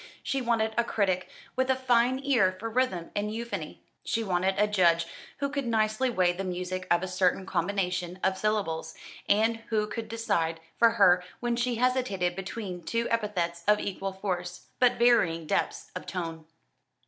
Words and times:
She 0.23 0.41
wanted 0.41 0.73
a 0.79 0.83
critic 0.83 1.29
with 1.55 1.69
a 1.69 1.75
fine 1.75 2.19
ear 2.23 2.57
for 2.59 2.71
rhythm 2.71 3.11
and 3.15 3.31
euphony. 3.31 3.83
She 4.03 4.23
wanted 4.23 4.55
a 4.57 4.65
judge 4.65 5.05
who 5.37 5.47
could 5.47 5.67
nicely 5.67 6.09
weigh 6.09 6.33
the 6.33 6.43
music 6.43 6.87
of 6.89 7.03
a 7.03 7.07
certain 7.07 7.45
combination 7.45 8.19
of 8.23 8.35
syllables, 8.35 8.95
and 9.29 9.57
who 9.69 9.85
could 9.85 10.07
decide 10.07 10.59
for 10.75 10.89
her 10.93 11.23
when 11.39 11.55
she 11.55 11.75
hesitated 11.75 12.35
between 12.35 12.81
two 12.81 13.07
epithets 13.11 13.63
of 13.67 13.79
equal 13.79 14.11
force, 14.13 14.69
but 14.79 14.93
varying 14.97 15.45
depths 15.45 15.91
of 15.95 16.07
tone. 16.07 16.45